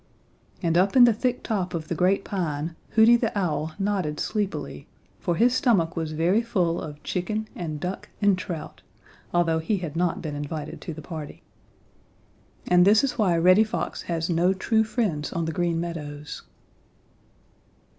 And 0.63 0.79
up 0.79 0.95
in 0.95 1.03
the 1.03 1.13
thick 1.13 1.43
top 1.43 1.75
of 1.75 1.87
the 1.87 1.93
great 1.93 2.25
pine 2.25 2.75
Hooty 2.95 3.17
the 3.17 3.31
Owl 3.37 3.73
nodded 3.77 4.19
sleepily, 4.19 4.87
for 5.19 5.35
his 5.35 5.53
stomach 5.53 5.95
was 5.95 6.13
very 6.13 6.41
full 6.41 6.81
of 6.81 7.03
chicken 7.03 7.47
and 7.55 7.79
duck 7.79 8.09
and 8.19 8.35
trout, 8.35 8.81
although 9.31 9.59
he 9.59 9.77
had 9.77 9.95
not 9.95 10.19
been 10.19 10.33
invited 10.35 10.81
to 10.81 10.93
the 10.95 11.03
party. 11.03 11.43
And 12.67 12.83
this 12.83 13.03
is 13.03 13.19
why 13.19 13.37
Reddy 13.37 13.63
Fox 13.63 14.01
has 14.09 14.27
no 14.27 14.53
true 14.55 14.83
friends 14.83 15.31
on 15.33 15.45
the 15.45 15.51
Green 15.51 15.79
Meadows. 15.79 16.41